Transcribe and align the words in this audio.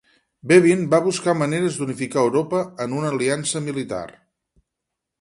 Bevin 0.51 0.79
va 0.93 0.99
buscar 1.07 1.35
maneres 1.41 1.77
d'unificar 1.81 2.23
Europa 2.23 2.65
en 2.87 2.99
una 3.03 3.15
aliança 3.15 3.65
militar. 3.71 4.05